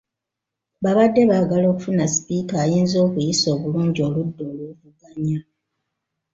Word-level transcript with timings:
Baabadde 0.83 1.21
baagala 1.29 1.65
okufuna 1.69 2.03
sipiika 2.13 2.55
ayinza 2.65 2.97
okuyisa 3.05 3.47
obulungi 3.55 3.99
oludda 4.07 4.43
oluvuganya. 4.51 5.39